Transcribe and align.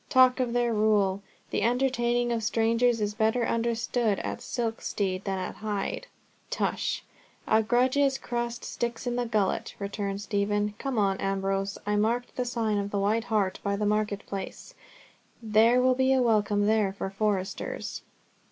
"Talk 0.09 0.39
of 0.39 0.53
their 0.53 0.73
rule! 0.73 1.21
The 1.51 1.61
entertaining 1.61 2.31
of 2.31 2.41
strangers 2.43 3.01
is 3.01 3.13
better 3.13 3.45
understood 3.45 4.17
at 4.21 4.39
Silkstede 4.41 5.25
than 5.25 5.37
at 5.37 5.57
Hyde." 5.57 6.07
"Tush! 6.49 7.03
A 7.47 7.61
grudged 7.61 8.19
crust 8.19 8.65
sticks 8.65 9.05
in 9.05 9.15
the 9.15 9.27
gullet," 9.27 9.75
returned 9.77 10.19
Stephen. 10.19 10.73
"Come 10.79 10.97
on, 10.97 11.17
Ambrose, 11.21 11.77
I 11.85 11.97
marked 11.97 12.35
the 12.35 12.45
sign 12.45 12.79
of 12.79 12.89
the 12.89 12.97
White 12.97 13.25
Hart 13.25 13.59
by 13.61 13.75
the 13.75 13.85
market 13.85 14.25
place. 14.25 14.73
There 15.39 15.79
will 15.79 15.93
be 15.93 16.13
a 16.13 16.21
welcome 16.23 16.65
there 16.65 16.91
for 16.93 17.11
foresters." 17.11 18.01